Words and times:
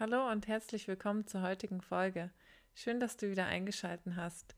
Hallo 0.00 0.30
und 0.30 0.48
herzlich 0.48 0.88
willkommen 0.88 1.26
zur 1.26 1.42
heutigen 1.42 1.82
Folge. 1.82 2.30
Schön, 2.74 3.00
dass 3.00 3.18
du 3.18 3.30
wieder 3.30 3.44
eingeschaltet 3.44 4.14
hast. 4.16 4.54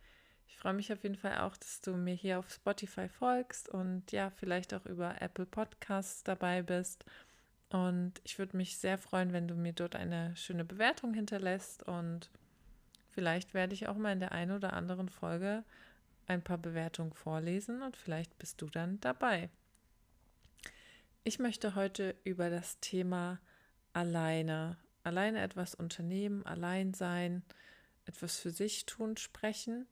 Ich 0.47 0.57
freue 0.57 0.73
mich 0.73 0.93
auf 0.93 1.03
jeden 1.03 1.17
Fall 1.17 1.39
auch, 1.39 1.57
dass 1.57 1.81
du 1.81 1.97
mir 1.97 2.15
hier 2.15 2.39
auf 2.39 2.49
Spotify 2.49 3.09
folgst 3.09 3.69
und 3.69 4.13
ja, 4.13 4.31
vielleicht 4.31 4.73
auch 4.73 4.87
über 4.87 5.21
Apple 5.21 5.47
Podcasts 5.47 6.23
dabei 6.23 6.63
bist. 6.63 7.05
Und 7.71 8.21
ich 8.23 8.39
würde 8.39 8.57
mich 8.57 8.79
sehr 8.79 8.99
freuen, 8.99 9.33
wenn 9.33 9.49
du 9.49 9.57
mir 9.57 9.73
dort 9.73 9.97
eine 9.97 10.37
schöne 10.37 10.65
Bewertung 10.65 11.13
hinterlässt 11.13 11.83
und 11.83 12.31
vielleicht 13.09 13.53
werde 13.53 13.75
ich 13.75 13.89
auch 13.89 13.97
mal 13.97 14.13
in 14.13 14.21
der 14.21 14.31
einen 14.31 14.53
oder 14.53 14.75
anderen 14.75 15.09
Folge 15.09 15.65
ein 16.29 16.45
paar 16.45 16.59
Bewertungen 16.59 17.15
vorlesen 17.15 17.83
und 17.83 17.97
vielleicht 17.97 18.39
bist 18.39 18.63
du 18.63 18.67
dann 18.67 19.01
dabei. 19.01 19.51
Ich 21.25 21.41
möchte 21.41 21.75
heute 21.75 22.15
über 22.23 22.49
das 22.49 22.79
Thema 22.79 23.41
alleine 23.93 24.77
alleine 25.05 25.41
etwas 25.41 25.75
unternehmen, 25.75 26.45
allein 26.47 26.95
sein, 26.95 27.43
etwas 28.05 28.39
für 28.39 28.51
sich 28.51 28.87
tun, 28.87 29.17
sprechen. 29.17 29.87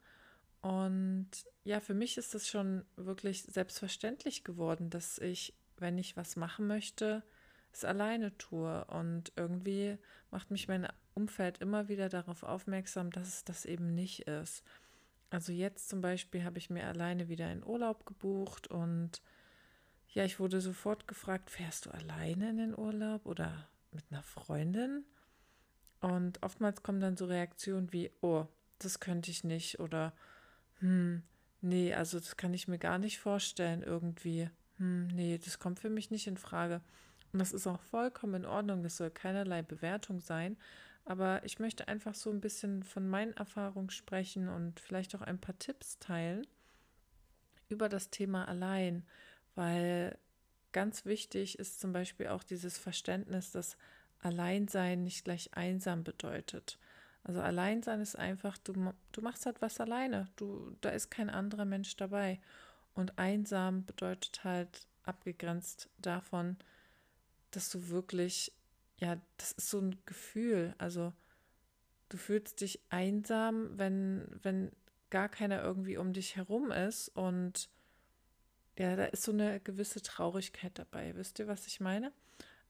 Und 0.61 1.31
ja, 1.65 1.81
für 1.81 1.95
mich 1.95 2.19
ist 2.19 2.35
es 2.35 2.49
schon 2.49 2.85
wirklich 2.97 3.43
selbstverständlich 3.43 4.45
geworden, 4.45 4.91
dass 4.91 5.19
ich, 5.19 5.55
wenn 5.79 5.99
ich 5.99 6.17
was 6.17 6.37
machen 6.37 6.67
möchte, 6.67 7.23
es 7.73 7.85
alleine 7.85 8.37
tue. 8.37 8.85
Und 8.87 9.33
irgendwie 9.37 9.99
macht 10.31 10.51
mich 10.51 10.69
mein 10.69 10.89
Umfeld 11.15 11.59
immer 11.59 11.89
wieder 11.89 12.09
darauf 12.09 12.43
aufmerksam, 12.43 13.11
dass 13.11 13.29
es 13.29 13.45
das 13.45 13.65
eben 13.65 13.95
nicht 13.95 14.21
ist. 14.29 14.65
Also 15.31 15.53
jetzt 15.53 15.89
zum 15.89 16.01
Beispiel 16.01 16.45
habe 16.45 16.59
ich 16.59 16.71
mir 16.71 16.87
alleine 16.87 17.29
wieder 17.29 17.47
einen 17.47 17.65
Urlaub 17.65 18.05
gebucht 18.05 18.67
und 18.67 19.23
ja, 20.09 20.25
ich 20.25 20.41
wurde 20.41 20.61
sofort 20.61 21.07
gefragt, 21.07 21.51
fährst 21.51 21.87
du 21.87 21.91
alleine 21.91 22.51
in 22.51 22.57
den 22.57 22.77
Urlaub 22.77 23.27
oder 23.27 23.69
mit 23.93 24.05
einer 24.11 24.23
Freundin. 24.23 25.05
Und 26.01 26.43
oftmals 26.43 26.83
kommen 26.83 27.01
dann 27.01 27.17
so 27.17 27.27
Reaktionen 27.27 27.93
wie, 27.93 28.11
oh, 28.21 28.47
das 28.79 29.01
könnte 29.01 29.31
ich 29.31 29.45
nicht 29.45 29.81
oder 29.81 30.15
hm, 30.79 31.23
nee, 31.61 31.95
also 31.95 32.19
das 32.19 32.37
kann 32.37 32.55
ich 32.55 32.69
mir 32.69 32.79
gar 32.79 32.99
nicht 32.99 33.19
vorstellen 33.19 33.83
irgendwie. 33.83 34.49
Hm, 34.79 35.09
nee, 35.09 35.39
das 35.39 35.59
kommt 35.59 35.79
für 35.79 35.91
mich 35.91 36.11
nicht 36.11 36.27
in 36.27 36.37
Frage. 36.37 36.81
Und 37.33 37.39
das 37.39 37.53
ist 37.53 37.67
auch 37.67 37.83
vollkommen 37.83 38.35
in 38.35 38.47
Ordnung, 38.47 38.83
das 38.83 38.97
soll 38.97 39.11
keinerlei 39.11 39.63
Bewertung 39.63 40.21
sein. 40.21 40.57
Aber 41.05 41.45
ich 41.45 41.59
möchte 41.59 41.89
einfach 41.89 42.15
so 42.15 42.31
ein 42.31 42.41
bisschen 42.41 42.83
von 42.83 43.09
meinen 43.09 43.33
Erfahrungen 43.35 43.91
sprechen 43.91 44.49
und 44.49 44.81
vielleicht 44.81 45.15
auch 45.15 45.23
ein 45.23 45.39
paar 45.39 45.59
Tipps 45.59 45.99
teilen 45.99 46.47
über 47.69 47.89
das 47.89 48.11
Thema 48.11 48.49
allein, 48.49 49.05
weil 49.55 50.19
Ganz 50.73 51.05
wichtig 51.05 51.59
ist 51.59 51.81
zum 51.81 51.93
Beispiel 51.93 52.29
auch 52.29 52.43
dieses 52.43 52.79
Verständnis, 52.79 53.51
dass 53.51 53.77
Alleinsein 54.21 55.03
nicht 55.03 55.25
gleich 55.25 55.51
einsam 55.55 56.05
bedeutet. 56.05 56.79
Also 57.25 57.41
Alleinsein 57.41 58.01
ist 58.01 58.17
einfach, 58.17 58.57
du, 58.59 58.93
du 59.13 59.21
machst 59.21 59.47
halt 59.47 59.61
was 59.61 59.81
alleine. 59.81 60.29
Du, 60.37 60.77
da 60.81 60.91
ist 60.91 61.11
kein 61.11 61.31
anderer 61.31 61.65
Mensch 61.65 61.97
dabei. 61.97 62.41
Und 62.95 63.19
einsam 63.19 63.85
bedeutet 63.85 64.45
halt 64.45 64.87
abgegrenzt 65.05 65.89
davon, 65.99 66.57
dass 67.51 67.71
du 67.71 67.89
wirklich, 67.89 68.53
ja, 68.99 69.17
das 69.37 69.53
ist 69.53 69.71
so 69.71 69.81
ein 69.81 69.99
Gefühl. 70.07 70.75
Also 70.79 71.13
du 72.09 72.17
fühlst 72.17 72.61
dich 72.61 72.81
einsam, 72.91 73.79
wenn, 73.79 74.27
wenn 74.43 74.71
gar 75.11 75.29
keiner 75.29 75.63
irgendwie 75.63 75.97
um 75.97 76.13
dich 76.13 76.37
herum 76.37 76.71
ist 76.71 77.09
und 77.09 77.69
ja, 78.81 78.97
da 78.97 79.05
ist 79.05 79.25
so 79.25 79.33
eine 79.33 79.61
gewisse 79.61 80.01
Traurigkeit 80.01 80.79
dabei. 80.79 81.15
Wisst 81.15 81.39
ihr, 81.39 81.47
was 81.47 81.67
ich 81.67 81.81
meine? 81.81 82.13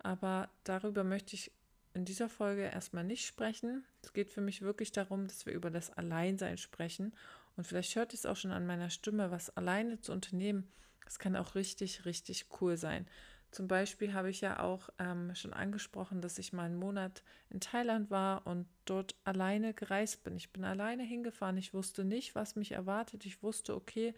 Aber 0.01 0.51
darüber 0.65 1.05
möchte 1.05 1.37
ich 1.37 1.53
in 1.95 2.05
dieser 2.05 2.29
Folge 2.29 2.63
erstmal 2.63 3.05
nicht 3.05 3.25
sprechen. 3.25 3.85
Es 4.03 4.13
geht 4.13 4.29
für 4.29 4.41
mich 4.41 4.61
wirklich 4.61 4.91
darum, 4.91 5.29
dass 5.29 5.47
wir 5.47 5.53
über 5.53 5.71
das 5.71 5.97
Alleinsein 5.97 6.59
sprechen. 6.59 7.15
Und 7.57 7.65
vielleicht 7.65 7.95
hört 7.95 8.13
ihr 8.13 8.17
es 8.17 8.27
auch 8.27 8.35
schon 8.35 8.51
an 8.51 8.67
meiner 8.67 8.91
Stimme, 8.91 9.31
was 9.31 9.57
alleine 9.57 10.01
zu 10.01 10.11
unternehmen, 10.11 10.67
das 11.05 11.21
kann 11.21 11.37
auch 11.37 11.55
richtig, 11.55 12.05
richtig 12.05 12.47
cool 12.61 12.77
sein. 12.77 13.07
Zum 13.53 13.69
Beispiel 13.69 14.13
habe 14.13 14.31
ich 14.31 14.41
ja 14.41 14.61
auch 14.61 14.91
ähm, 14.99 15.33
schon 15.37 15.53
angesprochen, 15.53 16.21
dass 16.21 16.39
ich 16.39 16.53
mal 16.53 16.65
einen 16.65 16.77
Monat 16.77 17.23
in 17.51 17.61
Thailand 17.61 18.11
war 18.11 18.49
und 18.49 18.67
dort 18.85 19.15
alleine 19.23 19.75
gereist 19.75 20.25
bin. 20.25 20.37
Ich 20.37 20.51
bin 20.51 20.65
alleine 20.65 21.05
hingefahren. 21.05 21.57
Ich 21.57 21.73
wusste 21.73 22.05
nicht, 22.05 22.35
was 22.35 22.57
mich 22.57 22.73
erwartet. 22.73 23.27
Ich 23.27 23.45
wusste, 23.45 23.77
okay, 23.77 24.13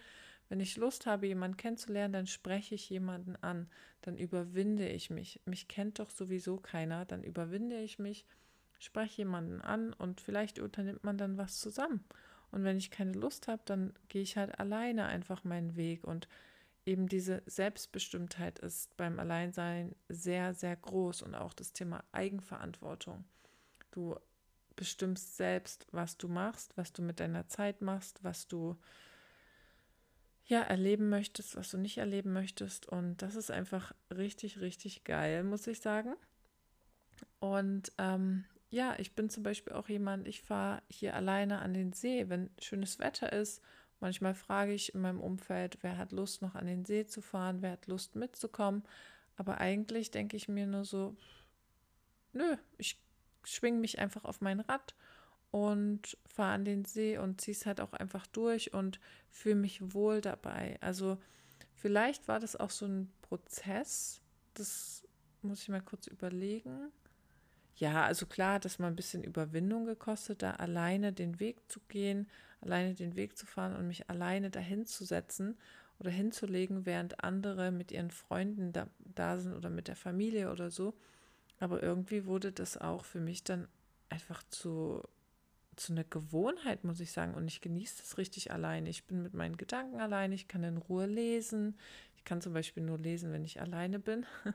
wenn 0.53 0.61
ich 0.61 0.77
Lust 0.77 1.07
habe, 1.07 1.27
jemanden 1.27 1.57
kennenzulernen, 1.57 2.13
dann 2.13 2.27
spreche 2.27 2.75
ich 2.75 2.91
jemanden 2.91 3.37
an, 3.37 3.71
dann 4.03 4.19
überwinde 4.19 4.87
ich 4.87 5.09
mich. 5.09 5.41
Mich 5.47 5.67
kennt 5.67 5.99
doch 5.99 6.11
sowieso 6.11 6.59
keiner, 6.59 7.07
dann 7.07 7.25
überwinde 7.25 7.81
ich 7.81 7.99
mich, 7.99 8.27
spreche 8.79 9.23
jemanden 9.23 9.63
an 9.63 9.95
und 9.95 10.21
vielleicht 10.21 10.59
unternimmt 10.59 11.05
man 11.05 11.17
dann 11.17 11.39
was 11.39 11.59
zusammen. 11.59 12.05
Und 12.51 12.65
wenn 12.65 12.77
ich 12.77 12.91
keine 12.91 13.13
Lust 13.13 13.49
habe, 13.49 13.63
dann 13.65 13.95
gehe 14.11 14.21
ich 14.21 14.37
halt 14.37 14.61
alleine 14.61 15.07
einfach 15.07 15.43
meinen 15.43 15.75
Weg. 15.75 16.05
Und 16.05 16.29
eben 16.85 17.09
diese 17.09 17.43
Selbstbestimmtheit 17.47 18.59
ist 18.59 18.95
beim 18.99 19.21
Alleinsein 19.21 19.95
sehr, 20.11 20.53
sehr 20.53 20.77
groß 20.77 21.23
und 21.23 21.35
auch 21.35 21.55
das 21.55 21.73
Thema 21.73 22.05
Eigenverantwortung. 22.13 23.25
Du 23.91 24.17
bestimmst 24.77 25.35
selbst, 25.39 25.87
was 25.93 26.19
du 26.19 26.29
machst, 26.29 26.77
was 26.77 26.93
du 26.93 27.01
mit 27.01 27.21
deiner 27.21 27.49
Zeit 27.49 27.81
machst, 27.81 28.23
was 28.23 28.49
du 28.49 28.77
ja, 30.47 30.61
erleben 30.61 31.09
möchtest, 31.09 31.57
was 31.57 31.71
du 31.71 31.79
nicht 31.79 31.99
erleben 31.99 32.33
möchtest. 32.33 32.87
Und 32.87 33.23
das 33.23 33.37
ist 33.37 33.51
einfach 33.51 33.93
richtig, 34.15 34.61
richtig 34.61 35.05
geil, 35.05 35.45
muss 35.45 35.67
ich 35.67 35.81
sagen. 35.81 36.15
Und 37.39 37.93
ähm, 37.99 38.45
ja, 38.71 38.95
ich 38.99 39.15
bin 39.15 39.31
zum 39.31 39.43
Beispiel 39.43 39.75
auch 39.75 39.89
jemand, 39.89 40.27
ich 40.27 40.43
fahre 40.43 40.83
hier 40.89 41.15
alleine 41.15 41.61
an 41.61 41.75
den 41.75 41.93
See, 41.93 42.29
wenn 42.29 42.51
schönes 42.61 42.99
Wetter 42.99 43.33
ist. 43.33 43.63
Manchmal 44.01 44.35
frage 44.35 44.73
ich 44.73 44.95
in 44.95 45.01
meinem 45.01 45.21
Umfeld, 45.21 45.79
wer 45.83 45.97
hat 45.97 46.13
Lust, 46.13 46.43
noch 46.43 46.55
an 46.55 46.67
den 46.67 46.85
See 46.85 47.07
zu 47.07 47.21
fahren, 47.21 47.63
wer 47.63 47.73
hat 47.73 47.87
Lust 47.87 48.17
mitzukommen. 48.17 48.83
Aber 49.37 49.59
eigentlich 49.59 50.11
denke 50.11 50.37
ich 50.37 50.49
mir 50.49 50.67
nur 50.67 50.85
so, 50.85 51.17
nö, 52.33 52.57
ich 52.79 53.01
schwinge 53.45 53.79
mich 53.79 53.99
einfach 53.99 54.25
auf 54.25 54.41
mein 54.41 54.61
Rad 54.61 54.95
und 55.53 56.17
fahre 56.27 56.55
an 56.55 56.65
den 56.65 56.85
See 56.85 57.19
und 57.19 57.41
ziehe 57.41 57.55
es 57.55 57.67
halt 57.67 57.81
auch 57.81 57.93
einfach 57.93 58.27
durch 58.27 58.73
und 58.75 58.99
fühle 59.31 59.55
mich 59.55 59.95
wohl 59.95 60.21
dabei. 60.21 60.79
Also 60.81 61.19
vielleicht 61.75 62.27
war 62.27 62.41
das 62.41 62.57
auch 62.57 62.71
so 62.71 62.87
ein 62.87 63.13
Prozess, 63.21 64.21
das 64.55 65.07
muss 65.43 65.63
ich 65.63 65.69
mal 65.69 65.83
kurz 65.83 66.07
überlegen. 66.07 66.91
Ja, 67.77 68.05
also 68.05 68.27
klar 68.27 68.55
hat 68.55 68.65
das 68.65 68.79
mal 68.79 68.89
ein 68.89 68.97
bisschen 68.97 69.23
Überwindung 69.23 69.85
gekostet, 69.85 70.43
da 70.43 70.53
alleine 70.53 71.13
den 71.13 71.39
Weg 71.39 71.71
zu 71.71 71.81
gehen, 71.89 72.29
alleine 72.63 72.95
den 72.95 73.15
Weg 73.15 73.37
zu 73.37 73.45
fahren 73.45 73.77
und 73.77 73.87
mich 73.87 74.09
alleine 74.09 74.51
dahin 74.51 74.87
zu 74.87 75.05
setzen 75.05 75.59
oder 75.99 76.11
hinzulegen, 76.11 76.87
während 76.87 77.23
andere 77.23 77.73
mit 77.73 77.93
ihren 77.93 78.11
Freunden 78.11 78.73
da, 78.73 78.89
da 79.01 79.39
sind 79.39 79.55
oder 79.55 79.69
mit 79.69 79.89
der 79.89 79.97
Familie 79.97 80.51
oder 80.51 80.71
so. 80.71 80.95
Aber 81.61 81.83
irgendwie 81.83 82.25
wurde 82.25 82.53
das 82.53 82.79
auch 82.79 83.05
für 83.05 83.21
mich 83.21 83.45
dann 83.45 83.69
einfach 84.09 84.43
zu 84.45 85.03
zu 85.77 85.93
einer 85.93 86.05
Gewohnheit, 86.05 86.85
muss 86.85 87.01
ich 87.01 87.13
sagen. 87.13 87.35
Und 87.35 87.49
ich 87.49 87.61
genieße 87.61 87.99
das 87.99 88.19
richtig 88.19 88.53
alleine. 88.53 88.89
Ich 88.89 89.07
bin 89.07 89.23
mit 89.23 89.35
meinen 89.35 89.57
Gedanken 89.57 90.01
alleine. 90.01 90.35
Ich 90.35 90.49
kann 90.49 90.65
in 90.65 90.77
Ruhe 90.77 91.07
lesen. 91.07 91.79
Ich 92.17 92.25
kann 92.25 92.41
zum 92.41 92.53
Beispiel 92.53 92.83
nur 92.83 92.99
lesen, 92.99 93.33
wenn 93.33 93.45
ich 93.45 93.61
alleine 93.61 93.99
bin. 93.99 94.27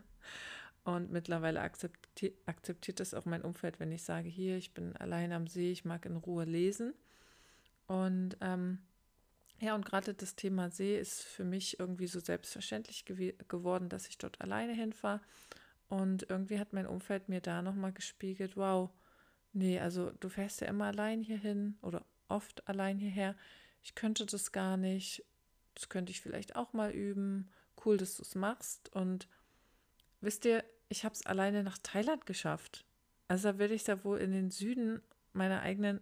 Und 0.84 1.12
mittlerweile 1.12 1.60
akzeptiert, 1.60 2.38
akzeptiert 2.46 3.02
das 3.02 3.14
auch 3.14 3.26
mein 3.26 3.42
Umfeld, 3.42 3.80
wenn 3.82 3.92
ich 3.92 4.04
sage, 4.04 4.30
hier, 4.30 4.56
ich 4.56 4.74
bin 4.74 4.96
alleine 4.96 5.36
am 5.36 5.48
See, 5.48 5.72
ich 5.72 5.84
mag 5.84 6.06
in 6.06 6.16
Ruhe 6.16 6.46
lesen. 6.46 6.94
Und 7.88 8.38
ähm, 8.40 8.80
ja, 9.60 9.76
und 9.76 9.86
gerade 9.86 10.14
das 10.14 10.36
Thema 10.36 10.70
See 10.70 10.98
ist 10.98 11.24
für 11.24 11.44
mich 11.44 11.80
irgendwie 11.80 12.08
so 12.08 12.20
selbstverständlich 12.20 13.06
gew 13.06 13.34
geworden, 13.48 13.90
dass 13.90 14.08
ich 14.08 14.18
dort 14.18 14.40
alleine 14.40 14.74
hinfahre. 14.74 15.20
Und 15.90 16.30
irgendwie 16.30 16.60
hat 16.60 16.74
mein 16.74 16.88
Umfeld 16.88 17.28
mir 17.28 17.42
da 17.42 17.62
nochmal 17.62 17.92
gespiegelt, 17.92 18.56
wow, 18.56 18.90
Nee, 19.54 19.80
also 19.80 20.12
du 20.20 20.30
fährst 20.30 20.62
ja 20.62 20.68
immer 20.68 20.86
allein 20.86 21.22
hierhin 21.22 21.78
oder 21.82 22.06
oft 22.28 22.68
allein 22.68 22.98
hierher. 22.98 23.36
Ich 23.84 23.96
könnte 23.96 24.26
das 24.26 24.52
gar 24.52 24.78
nicht. 24.78 25.24
Das 25.74 25.90
könnte 25.90 26.12
ich 26.12 26.22
vielleicht 26.22 26.56
auch 26.56 26.74
mal 26.74 26.92
üben. 26.92 27.50
Cool, 27.84 27.98
dass 27.98 28.18
du 28.18 28.24
es 28.24 28.36
machst. 28.36 28.94
Und 28.94 29.28
wisst 30.22 30.46
ihr, 30.46 30.64
ich 30.90 31.06
habe 31.06 31.14
es 31.14 31.26
alleine 31.26 31.64
nach 31.64 31.78
Thailand 31.78 32.26
geschafft. 32.26 32.86
Also 33.28 33.52
da 33.52 33.58
werde 33.58 33.74
ich 33.74 33.84
da 33.84 34.04
wohl 34.04 34.20
in 34.20 34.32
den 34.32 34.52
Süden 34.52 35.02
meiner 35.34 35.62
eigenen 35.62 36.02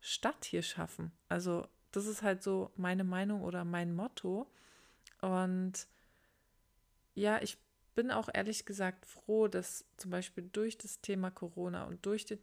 Stadt 0.00 0.44
hier 0.44 0.62
schaffen. 0.62 1.12
Also 1.28 1.66
das 1.92 2.06
ist 2.06 2.22
halt 2.22 2.42
so 2.42 2.70
meine 2.76 3.04
Meinung 3.04 3.42
oder 3.42 3.64
mein 3.64 3.94
Motto. 3.94 4.50
Und 5.20 5.88
ja, 7.14 7.40
ich 7.42 7.58
bin 7.94 8.10
auch 8.10 8.28
ehrlich 8.32 8.64
gesagt 8.64 9.06
froh, 9.06 9.48
dass 9.48 9.84
zum 9.96 10.10
Beispiel 10.10 10.48
durch 10.52 10.78
das 10.78 11.00
Thema 11.00 11.30
Corona 11.30 11.84
und 11.84 12.06
durch 12.06 12.24
die, 12.26 12.38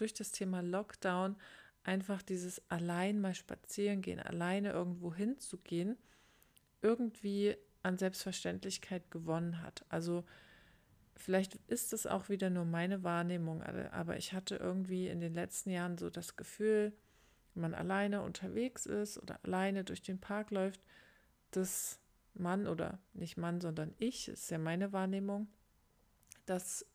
durch 0.00 0.14
das 0.14 0.32
Thema 0.32 0.60
Lockdown 0.62 1.36
einfach 1.82 2.22
dieses 2.22 2.62
allein 2.70 3.20
mal 3.20 3.34
spazieren 3.34 4.02
gehen, 4.02 4.20
alleine 4.20 4.70
irgendwo 4.70 5.14
hinzugehen, 5.14 5.96
irgendwie 6.82 7.56
an 7.82 7.98
Selbstverständlichkeit 7.98 9.10
gewonnen 9.10 9.62
hat. 9.62 9.84
Also 9.88 10.24
vielleicht 11.16 11.56
ist 11.68 11.92
es 11.92 12.06
auch 12.06 12.28
wieder 12.28 12.50
nur 12.50 12.64
meine 12.64 13.02
Wahrnehmung, 13.02 13.62
aber 13.62 14.16
ich 14.16 14.32
hatte 14.32 14.56
irgendwie 14.56 15.08
in 15.08 15.20
den 15.20 15.34
letzten 15.34 15.70
Jahren 15.70 15.98
so 15.98 16.10
das 16.10 16.36
Gefühl, 16.36 16.92
wenn 17.54 17.62
man 17.62 17.74
alleine 17.74 18.22
unterwegs 18.22 18.86
ist 18.86 19.18
oder 19.18 19.38
alleine 19.44 19.84
durch 19.84 20.02
den 20.02 20.20
Park 20.20 20.50
läuft, 20.50 20.82
dass 21.50 21.98
Mann 22.34 22.66
oder 22.66 22.98
nicht 23.12 23.36
Mann, 23.36 23.60
sondern 23.60 23.94
ich, 23.98 24.28
ist 24.28 24.50
ja 24.50 24.58
meine 24.58 24.92
Wahrnehmung, 24.92 25.48
dass 26.46 26.86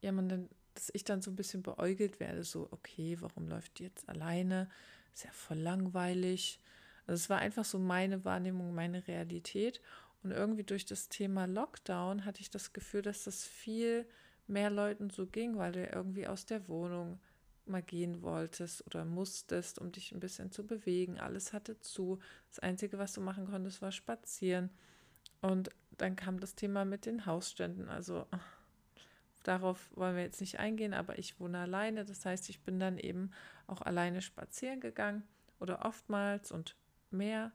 ja 0.00 0.12
man 0.12 0.28
dann, 0.28 0.48
dass 0.80 0.90
ich 0.94 1.04
dann 1.04 1.20
so 1.20 1.30
ein 1.30 1.36
bisschen 1.36 1.62
beäugelt 1.62 2.20
werde, 2.20 2.42
so, 2.42 2.68
okay, 2.70 3.18
warum 3.20 3.48
läuft 3.48 3.78
die 3.78 3.84
jetzt 3.84 4.08
alleine? 4.08 4.70
Ist 5.12 5.24
ja 5.24 5.30
voll 5.30 5.58
langweilig. 5.58 6.58
Also 7.06 7.22
es 7.22 7.28
war 7.28 7.38
einfach 7.38 7.66
so 7.66 7.78
meine 7.78 8.24
Wahrnehmung, 8.24 8.74
meine 8.74 9.06
Realität. 9.06 9.82
Und 10.22 10.30
irgendwie 10.30 10.64
durch 10.64 10.86
das 10.86 11.10
Thema 11.10 11.46
Lockdown 11.46 12.24
hatte 12.24 12.40
ich 12.40 12.50
das 12.50 12.72
Gefühl, 12.72 13.02
dass 13.02 13.24
das 13.24 13.44
viel 13.44 14.06
mehr 14.46 14.70
Leuten 14.70 15.10
so 15.10 15.26
ging, 15.26 15.58
weil 15.58 15.72
du 15.72 15.82
ja 15.82 15.94
irgendwie 15.94 16.26
aus 16.26 16.46
der 16.46 16.66
Wohnung 16.66 17.20
mal 17.66 17.82
gehen 17.82 18.22
wolltest 18.22 18.86
oder 18.86 19.04
musstest, 19.04 19.78
um 19.78 19.92
dich 19.92 20.12
ein 20.12 20.20
bisschen 20.20 20.50
zu 20.50 20.66
bewegen. 20.66 21.20
Alles 21.20 21.52
hatte 21.52 21.78
zu. 21.80 22.18
Das 22.48 22.58
Einzige, 22.58 22.98
was 22.98 23.12
du 23.12 23.20
machen 23.20 23.46
konntest, 23.46 23.82
war 23.82 23.92
spazieren. 23.92 24.70
Und 25.42 25.68
dann 25.98 26.16
kam 26.16 26.40
das 26.40 26.54
Thema 26.54 26.86
mit 26.86 27.04
den 27.04 27.26
Hausständen. 27.26 27.90
Also 27.90 28.26
darauf 29.42 29.90
wollen 29.96 30.16
wir 30.16 30.22
jetzt 30.22 30.40
nicht 30.40 30.58
eingehen, 30.58 30.94
aber 30.94 31.18
ich 31.18 31.40
wohne 31.40 31.58
alleine. 31.58 32.04
Das 32.04 32.24
heißt, 32.24 32.48
ich 32.50 32.62
bin 32.62 32.78
dann 32.78 32.98
eben 32.98 33.30
auch 33.66 33.82
alleine 33.82 34.22
spazieren 34.22 34.80
gegangen 34.80 35.22
oder 35.58 35.84
oftmals 35.84 36.52
und 36.52 36.76
mehr 37.10 37.52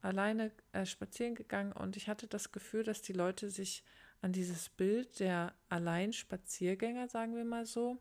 alleine 0.00 0.52
äh, 0.72 0.86
spazieren 0.86 1.34
gegangen. 1.34 1.72
Und 1.72 1.96
ich 1.96 2.08
hatte 2.08 2.26
das 2.26 2.52
Gefühl, 2.52 2.84
dass 2.84 3.02
die 3.02 3.12
Leute 3.12 3.50
sich 3.50 3.84
an 4.20 4.32
dieses 4.32 4.68
Bild 4.68 5.20
der 5.20 5.54
Alleinspaziergänger, 5.68 7.08
sagen 7.08 7.36
wir 7.36 7.44
mal 7.44 7.66
so, 7.66 7.98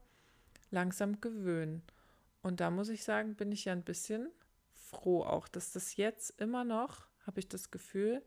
langsam 0.72 1.22
gewöhnen. 1.22 1.84
Und 2.42 2.60
da 2.60 2.70
muss 2.70 2.90
ich 2.90 3.04
sagen, 3.04 3.36
bin 3.36 3.52
ich 3.52 3.66
ja 3.66 3.74
ein 3.74 3.84
bisschen 3.84 4.30
froh 4.74 5.24
auch, 5.24 5.48
dass 5.48 5.72
das 5.72 5.96
jetzt 5.96 6.40
immer 6.40 6.64
noch, 6.64 7.08
habe 7.26 7.40
ich 7.40 7.50
das 7.50 7.72
Gefühl, 7.72 8.24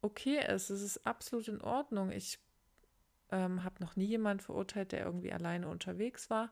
okay 0.00 0.44
ist. 0.46 0.70
Es 0.70 0.82
ist 0.82 1.06
absolut 1.06 1.48
in 1.48 1.60
Ordnung. 1.60 2.10
Ich 2.10 2.38
ähm, 3.30 3.64
habe 3.64 3.82
noch 3.82 3.96
nie 3.96 4.06
jemanden 4.06 4.42
verurteilt, 4.42 4.92
der 4.92 5.04
irgendwie 5.04 5.32
alleine 5.32 5.68
unterwegs 5.68 6.30
war. 6.30 6.50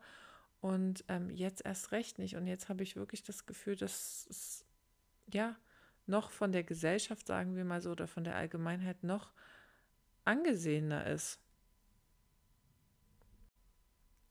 Und 0.59 1.03
ähm, 1.07 1.29
jetzt 1.29 1.65
erst 1.65 1.91
recht 1.91 2.19
nicht. 2.19 2.35
Und 2.35 2.47
jetzt 2.47 2.69
habe 2.69 2.83
ich 2.83 2.95
wirklich 2.95 3.23
das 3.23 3.45
Gefühl, 3.45 3.75
dass 3.75 4.27
es 4.29 4.65
ja 5.31 5.55
noch 6.05 6.31
von 6.31 6.51
der 6.51 6.63
Gesellschaft, 6.63 7.27
sagen 7.27 7.55
wir 7.55 7.65
mal 7.65 7.81
so, 7.81 7.91
oder 7.91 8.07
von 8.07 8.23
der 8.23 8.35
Allgemeinheit 8.35 9.03
noch 9.03 9.33
angesehener 10.23 11.05
ist. 11.07 11.39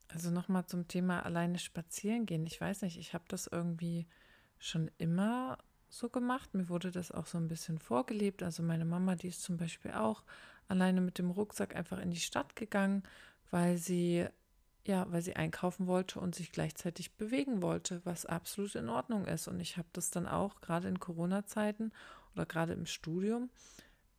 Also 0.08 0.31
nochmal 0.31 0.66
zum 0.66 0.88
Thema 0.88 1.25
alleine 1.25 1.58
spazieren 1.58 2.26
gehen. 2.26 2.46
Ich 2.46 2.60
weiß 2.60 2.82
nicht, 2.82 2.98
ich 2.98 3.12
habe 3.12 3.25
das 3.28 3.46
irgendwie 3.46 4.06
schon 4.58 4.90
immer 4.98 5.58
so 5.88 6.08
gemacht. 6.08 6.54
Mir 6.54 6.68
wurde 6.68 6.90
das 6.90 7.10
auch 7.10 7.26
so 7.26 7.38
ein 7.38 7.48
bisschen 7.48 7.78
vorgelebt. 7.78 8.42
Also 8.42 8.62
meine 8.62 8.84
Mama, 8.84 9.14
die 9.14 9.28
ist 9.28 9.42
zum 9.42 9.56
Beispiel 9.56 9.92
auch 9.92 10.22
alleine 10.68 11.00
mit 11.00 11.18
dem 11.18 11.30
Rucksack 11.30 11.76
einfach 11.76 11.98
in 11.98 12.10
die 12.10 12.20
Stadt 12.20 12.56
gegangen, 12.56 13.02
weil 13.50 13.78
sie 13.78 14.26
ja, 14.86 15.04
weil 15.10 15.20
sie 15.20 15.34
einkaufen 15.34 15.88
wollte 15.88 16.20
und 16.20 16.36
sich 16.36 16.52
gleichzeitig 16.52 17.16
bewegen 17.16 17.60
wollte, 17.60 18.00
was 18.04 18.24
absolut 18.24 18.76
in 18.76 18.88
Ordnung 18.88 19.26
ist. 19.26 19.48
Und 19.48 19.58
ich 19.58 19.76
habe 19.76 19.88
das 19.92 20.10
dann 20.10 20.28
auch 20.28 20.60
gerade 20.60 20.86
in 20.86 21.00
Corona-Zeiten 21.00 21.92
oder 22.34 22.46
gerade 22.46 22.72
im 22.72 22.86
Studium 22.86 23.50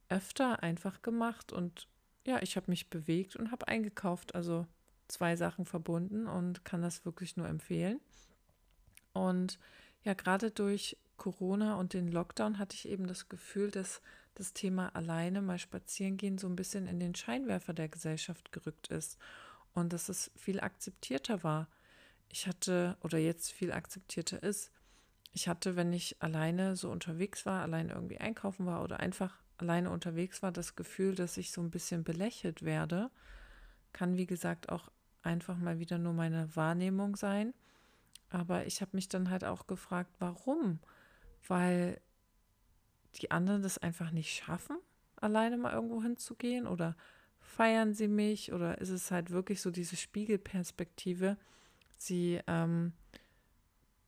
öfter 0.09 0.63
einfach 0.63 1.01
gemacht 1.01 1.53
und 1.53 1.87
ja, 2.25 2.41
ich 2.41 2.57
habe 2.57 2.69
mich 2.69 2.89
bewegt 2.89 3.37
und 3.37 3.51
habe 3.51 3.67
eingekauft. 3.69 4.35
Also 4.35 4.67
zwei 5.07 5.37
Sachen 5.37 5.65
verbunden 5.65 6.27
und 6.27 6.65
kann 6.65 6.81
das 6.81 7.05
wirklich 7.05 7.37
nur 7.37 7.47
empfehlen. 7.47 8.01
Und 9.13 9.59
ja, 10.03 10.13
gerade 10.13 10.51
durch 10.51 10.97
Corona 11.17 11.75
und 11.75 11.93
den 11.93 12.11
Lockdown 12.11 12.59
hatte 12.59 12.75
ich 12.75 12.87
eben 12.87 13.07
das 13.07 13.29
Gefühl, 13.29 13.71
dass 13.71 14.01
das 14.35 14.53
Thema 14.53 14.95
alleine 14.95 15.41
mal 15.41 15.57
spazieren 15.57 16.17
gehen 16.17 16.37
so 16.37 16.47
ein 16.47 16.55
bisschen 16.55 16.87
in 16.87 16.99
den 16.99 17.15
Scheinwerfer 17.15 17.73
der 17.73 17.89
Gesellschaft 17.89 18.51
gerückt 18.51 18.87
ist 18.89 19.17
und 19.73 19.93
dass 19.93 20.09
es 20.09 20.31
viel 20.35 20.59
akzeptierter 20.59 21.43
war. 21.43 21.67
Ich 22.29 22.47
hatte 22.47 22.97
oder 23.01 23.17
jetzt 23.17 23.51
viel 23.51 23.71
akzeptierter 23.71 24.41
ist. 24.43 24.71
Ich 25.33 25.47
hatte, 25.47 25.75
wenn 25.75 25.93
ich 25.93 26.21
alleine 26.21 26.75
so 26.75 26.89
unterwegs 26.91 27.45
war, 27.45 27.61
alleine 27.61 27.93
irgendwie 27.93 28.19
einkaufen 28.19 28.65
war 28.65 28.83
oder 28.83 28.99
einfach 28.99 29.39
alleine 29.57 29.89
unterwegs 29.89 30.43
war, 30.43 30.51
das 30.51 30.75
Gefühl, 30.75 31.15
dass 31.15 31.37
ich 31.37 31.51
so 31.51 31.61
ein 31.61 31.71
bisschen 31.71 32.03
belächelt 32.03 32.63
werde. 32.63 33.09
Kann, 33.93 34.17
wie 34.17 34.27
gesagt, 34.27 34.69
auch 34.69 34.91
einfach 35.23 35.57
mal 35.57 35.79
wieder 35.79 35.97
nur 35.97 36.13
meine 36.13 36.55
Wahrnehmung 36.55 37.15
sein. 37.15 37.53
Aber 38.29 38.65
ich 38.65 38.81
habe 38.81 38.91
mich 38.93 39.09
dann 39.09 39.29
halt 39.29 39.45
auch 39.45 39.67
gefragt, 39.67 40.11
warum? 40.19 40.79
Weil 41.47 42.01
die 43.15 43.31
anderen 43.31 43.61
das 43.63 43.77
einfach 43.77 44.11
nicht 44.11 44.33
schaffen, 44.33 44.77
alleine 45.15 45.57
mal 45.57 45.73
irgendwo 45.73 46.01
hinzugehen 46.03 46.67
oder 46.67 46.95
feiern 47.39 47.93
sie 47.93 48.07
mich 48.07 48.53
oder 48.53 48.79
ist 48.79 48.89
es 48.89 49.11
halt 49.11 49.31
wirklich 49.31 49.61
so 49.61 49.71
diese 49.71 49.95
Spiegelperspektive? 49.95 51.37
Sie 51.97 52.39
ähm, 52.47 52.93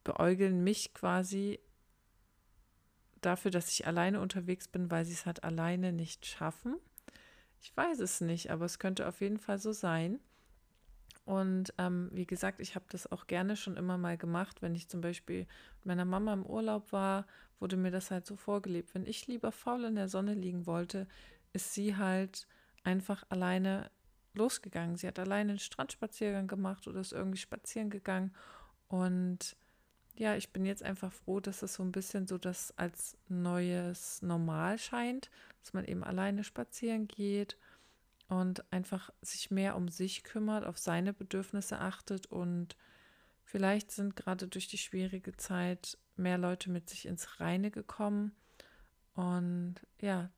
beäugeln 0.04 0.64
mich 0.64 0.94
quasi 0.94 1.60
dafür, 3.22 3.52
dass 3.52 3.72
ich 3.72 3.88
alleine 3.88 4.22
unterwegs 4.22 4.68
bin, 4.68 4.92
weil 4.92 5.06
sie 5.06 5.14
es 5.14 5.26
halt 5.26 5.44
alleine 5.44 5.92
nicht 5.92 6.26
schaffen. 6.26 6.76
Ich 7.62 7.76
weiß 7.76 8.00
es 8.00 8.22
nicht, 8.22 8.52
aber 8.52 8.66
es 8.66 8.80
könnte 8.80 9.08
auf 9.08 9.22
jeden 9.22 9.40
Fall 9.40 9.60
so 9.60 9.72
sein. 9.74 10.20
Und 11.30 11.76
ähm, 11.78 12.10
wie 12.12 12.26
gesagt, 12.26 12.60
ich 12.60 12.74
habe 12.74 12.86
das 12.90 13.12
auch 13.12 13.28
gerne 13.28 13.56
schon 13.56 13.78
immer 13.78 14.00
mal 14.00 14.18
gemacht. 14.18 14.64
Wenn 14.64 14.74
ich 14.74 14.90
zum 14.90 15.00
Beispiel 15.00 15.42
mit 15.78 15.86
meiner 15.86 16.04
Mama 16.04 16.34
im 16.34 16.44
Urlaub 16.44 16.92
war, 16.92 17.28
wurde 17.60 17.78
mir 17.78 17.92
das 17.92 18.10
halt 18.10 18.26
so 18.26 18.36
vorgelebt. 18.36 18.96
Wenn 18.96 19.06
ich 19.06 19.28
lieber 19.28 19.52
faul 19.52 19.84
in 19.84 19.94
der 19.94 20.10
Sonne 20.10 20.34
liegen 20.34 20.66
wollte, 20.66 21.08
ist 21.54 21.76
sie 21.76 21.96
halt 21.96 22.48
einfach 22.84 23.26
alleine 23.30 23.92
losgegangen. 24.34 24.98
Sie 24.98 25.06
hat 25.06 25.20
alleine 25.20 25.52
einen 25.52 25.60
Strandspaziergang 25.60 26.48
gemacht 26.48 26.88
oder 26.88 27.00
ist 27.00 27.14
irgendwie 27.14 27.38
spazieren 27.38 27.92
gegangen. 27.92 28.34
Und 28.88 29.56
ja, 30.16 30.36
ich 30.36 30.52
bin 30.52 30.66
jetzt 30.66 30.82
einfach 30.82 31.14
froh, 31.14 31.40
dass 31.40 31.62
es 31.62 31.76
so 31.76 31.84
ein 31.84 31.92
bisschen 31.92 32.26
so 32.26 32.40
das 32.40 32.76
als 32.76 33.16
neues 33.28 34.24
Normal 34.24 34.80
scheint, 34.80 35.30
dass 35.62 35.74
man 35.74 35.86
eben 35.86 36.04
alleine 36.04 36.44
spazieren 36.44 37.08
geht 37.08 37.56
und 38.30 38.72
einfach 38.72 39.10
sich 39.22 39.50
mehr 39.52 39.76
um 39.76 39.90
sich 39.90 40.24
kümmert, 40.24 40.64
auf 40.64 40.78
seine 40.78 41.14
Bedürfnisse 41.14 41.80
achtet 41.80 42.28
und 42.28 42.78
vielleicht 43.44 43.92
sind 43.92 44.16
gerade 44.16 44.48
durch 44.48 44.68
die 44.68 44.78
schwierige 44.78 45.36
Zeit 45.36 45.98
mehr 46.16 46.38
Leute 46.38 46.70
mit 46.70 46.90
sich 46.90 47.08
ins 47.08 47.40
Reine 47.40 47.72
gekommen 47.72 48.32
und 49.16 49.76
ja, 50.00 50.30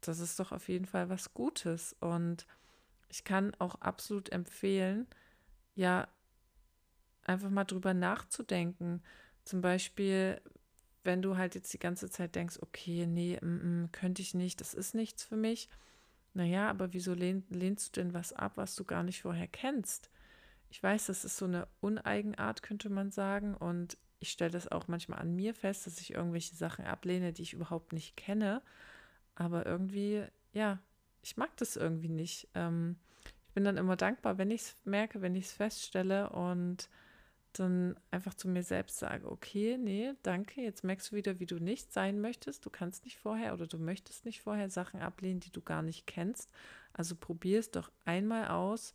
das 0.00 0.18
ist 0.18 0.40
doch 0.40 0.50
auf 0.50 0.68
jeden 0.68 0.86
Fall 0.86 1.10
was 1.10 1.34
Gutes 1.34 1.94
und 2.00 2.46
ich 3.10 3.22
kann 3.22 3.54
auch 3.58 3.74
absolut 3.76 4.30
empfehlen, 4.32 5.06
ja, 5.74 6.08
einfach 7.22 7.50
mal 7.50 7.64
drüber 7.64 7.92
nachzudenken. 7.92 9.02
Zum 9.44 9.60
Beispiel, 9.60 10.40
wenn 11.04 11.20
du 11.20 11.36
halt 11.36 11.54
jetzt 11.54 11.72
die 11.72 11.78
ganze 11.78 12.08
Zeit 12.08 12.34
denkst, 12.34 12.58
okay, 12.62 13.06
nee, 13.06 13.36
m 13.36 13.88
-m, 13.88 13.92
könnte 13.92 14.22
ich 14.22 14.32
nicht, 14.32 14.60
das 14.62 14.72
ist 14.72 14.94
nichts 14.94 15.24
für 15.24 15.36
mich 15.36 15.68
naja, 16.34 16.68
aber 16.68 16.92
wieso 16.92 17.14
lehn, 17.14 17.44
lehnst 17.50 17.96
du 17.96 18.00
denn 18.00 18.14
was 18.14 18.32
ab, 18.32 18.52
was 18.56 18.74
du 18.74 18.84
gar 18.84 19.02
nicht 19.02 19.22
vorher 19.22 19.48
kennst? 19.48 20.10
Ich 20.70 20.82
weiß, 20.82 21.06
das 21.06 21.24
ist 21.24 21.36
so 21.36 21.46
eine 21.46 21.66
Uneigenart, 21.80 22.62
könnte 22.62 22.90
man 22.90 23.10
sagen. 23.10 23.54
Und 23.54 23.96
ich 24.20 24.30
stelle 24.30 24.50
das 24.50 24.70
auch 24.70 24.88
manchmal 24.88 25.20
an 25.20 25.34
mir 25.34 25.54
fest, 25.54 25.86
dass 25.86 26.00
ich 26.00 26.14
irgendwelche 26.14 26.54
Sachen 26.54 26.84
ablehne, 26.84 27.32
die 27.32 27.42
ich 27.42 27.54
überhaupt 27.54 27.92
nicht 27.92 28.16
kenne. 28.16 28.62
Aber 29.34 29.66
irgendwie, 29.66 30.24
ja, 30.52 30.78
ich 31.22 31.36
mag 31.36 31.56
das 31.56 31.76
irgendwie 31.76 32.08
nicht. 32.08 32.48
Ähm, 32.54 32.96
ich 33.24 33.54
bin 33.54 33.64
dann 33.64 33.76
immer 33.76 33.96
dankbar, 33.96 34.38
wenn 34.38 34.50
ich 34.50 34.62
es 34.62 34.76
merke, 34.84 35.22
wenn 35.22 35.34
ich 35.34 35.46
es 35.46 35.52
feststelle 35.52 36.30
und 36.30 36.88
dann 37.58 37.96
einfach 38.10 38.34
zu 38.34 38.48
mir 38.48 38.62
selbst 38.62 38.98
sage, 38.98 39.30
okay, 39.30 39.76
nee, 39.78 40.12
danke, 40.22 40.60
jetzt 40.62 40.84
merkst 40.84 41.10
du 41.10 41.16
wieder, 41.16 41.40
wie 41.40 41.46
du 41.46 41.58
nicht 41.58 41.92
sein 41.92 42.20
möchtest. 42.20 42.64
Du 42.64 42.70
kannst 42.70 43.04
nicht 43.04 43.18
vorher 43.18 43.54
oder 43.54 43.66
du 43.66 43.78
möchtest 43.78 44.24
nicht 44.24 44.40
vorher 44.40 44.70
Sachen 44.70 45.00
ablehnen, 45.00 45.40
die 45.40 45.50
du 45.50 45.62
gar 45.62 45.82
nicht 45.82 46.06
kennst. 46.06 46.50
Also 46.92 47.16
probier 47.16 47.58
es 47.60 47.70
doch 47.70 47.90
einmal 48.04 48.48
aus 48.48 48.94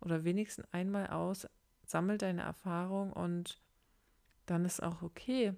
oder 0.00 0.24
wenigstens 0.24 0.66
einmal 0.72 1.08
aus, 1.08 1.46
sammel 1.86 2.18
deine 2.18 2.42
Erfahrung 2.42 3.12
und 3.12 3.60
dann 4.46 4.64
ist 4.64 4.82
auch 4.82 5.02
okay. 5.02 5.54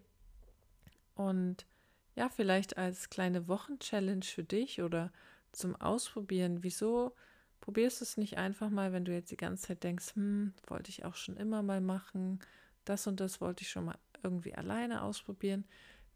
Und 1.14 1.66
ja, 2.14 2.28
vielleicht 2.28 2.76
als 2.76 3.11
kleine 3.11 3.49
Wochenchallenge 3.49 4.25
für 4.25 4.44
dich 4.44 4.82
oder 4.82 5.12
zum 5.52 5.76
Ausprobieren, 5.76 6.62
wieso 6.62 7.14
Probierst 7.62 8.02
es 8.02 8.16
nicht 8.16 8.38
einfach 8.38 8.71
mal, 8.71 8.92
wenn 8.92 9.04
du 9.04 9.12
jetzt 9.12 9.31
die 9.31 9.37
ganze 9.37 9.69
Zeit 9.69 9.85
denkst, 9.85 10.16
hm, 10.16 10.52
wollte 10.66 10.90
ich 10.90 11.04
auch 11.04 11.14
schon 11.14 11.37
immer 11.37 11.62
mal 11.62 11.81
machen, 11.81 12.40
das 12.85 13.07
und 13.07 13.21
das 13.21 13.40
wollte 13.40 13.62
ich 13.62 13.71
schon 13.71 13.85
mal 13.85 13.99
irgendwie 14.21 14.52
alleine 14.52 15.02
ausprobieren. 15.02 15.64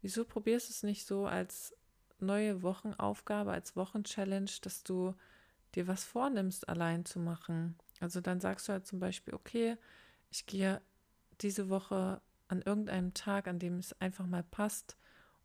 Wieso 0.01 0.25
probierst 0.25 0.67
du 0.67 0.71
es 0.73 0.83
nicht 0.83 1.07
so 1.07 1.25
als 1.25 1.73
neue 2.19 2.63
Wochenaufgabe, 2.63 3.53
als 3.53 3.77
Wochenchallenge, 3.77 4.51
dass 4.61 4.83
du 4.83 5.15
dir 5.73 5.87
was 5.87 6.03
vornimmst, 6.03 6.67
allein 6.67 7.05
zu 7.05 7.17
machen. 7.17 7.77
Also 8.01 8.19
dann 8.19 8.41
sagst 8.41 8.67
du 8.67 8.73
halt 8.73 8.85
zum 8.85 8.99
Beispiel, 8.99 9.33
okay, 9.33 9.77
ich 10.29 10.47
gehe 10.47 10.81
diese 11.39 11.69
Woche 11.69 12.21
an 12.49 12.61
irgendeinem 12.61 13.13
Tag, 13.13 13.47
an 13.47 13.57
dem 13.57 13.77
es 13.77 13.99
einfach 14.01 14.25
mal 14.25 14.43
passt 14.43 14.97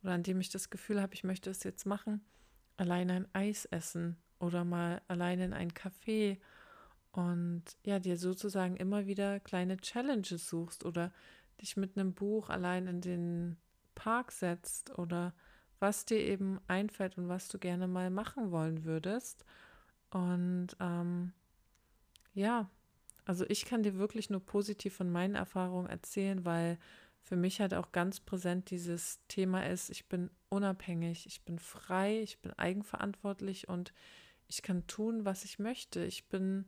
oder 0.02 0.14
an 0.14 0.24
dem 0.24 0.40
ich 0.40 0.48
das 0.48 0.68
Gefühl 0.68 1.00
habe, 1.00 1.14
ich 1.14 1.22
möchte 1.22 1.48
es 1.48 1.62
jetzt 1.62 1.86
machen, 1.86 2.24
alleine 2.76 3.12
ein 3.12 3.28
Eis 3.34 3.66
essen 3.66 4.16
oder 4.42 4.64
mal 4.64 5.00
alleine 5.08 5.44
in 5.44 5.52
ein 5.52 5.70
Café 5.70 6.38
und 7.12 7.62
ja, 7.84 7.98
dir 7.98 8.16
sozusagen 8.16 8.76
immer 8.76 9.06
wieder 9.06 9.38
kleine 9.40 9.76
Challenges 9.76 10.48
suchst 10.48 10.84
oder 10.84 11.12
dich 11.60 11.76
mit 11.76 11.96
einem 11.96 12.12
Buch 12.12 12.50
allein 12.50 12.86
in 12.86 13.00
den 13.00 13.56
Park 13.94 14.32
setzt 14.32 14.98
oder 14.98 15.34
was 15.78 16.04
dir 16.04 16.18
eben 16.18 16.60
einfällt 16.66 17.18
und 17.18 17.28
was 17.28 17.48
du 17.48 17.58
gerne 17.58 17.86
mal 17.86 18.10
machen 18.10 18.50
wollen 18.50 18.84
würdest. 18.84 19.44
Und 20.10 20.68
ähm, 20.80 21.32
ja, 22.34 22.70
also 23.24 23.44
ich 23.48 23.64
kann 23.64 23.82
dir 23.82 23.96
wirklich 23.96 24.30
nur 24.30 24.44
positiv 24.44 24.96
von 24.96 25.10
meinen 25.10 25.34
Erfahrungen 25.34 25.88
erzählen, 25.88 26.44
weil 26.44 26.78
für 27.20 27.36
mich 27.36 27.60
halt 27.60 27.74
auch 27.74 27.92
ganz 27.92 28.20
präsent 28.20 28.70
dieses 28.70 29.20
Thema 29.28 29.66
ist, 29.66 29.90
ich 29.90 30.08
bin 30.08 30.30
unabhängig, 30.48 31.26
ich 31.26 31.44
bin 31.44 31.58
frei, 31.58 32.20
ich 32.20 32.40
bin 32.40 32.52
eigenverantwortlich 32.52 33.68
und 33.68 33.92
ich 34.52 34.62
kann 34.62 34.86
tun, 34.86 35.24
was 35.24 35.44
ich 35.44 35.58
möchte. 35.58 36.04
Ich 36.04 36.28
bin 36.28 36.66